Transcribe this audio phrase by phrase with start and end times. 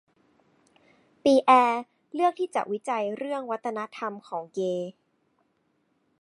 [1.23, 1.81] ปีแอร์
[2.13, 4.91] เลือกที่จะวิจัยเรื่องวัฒนธรรมของเกย์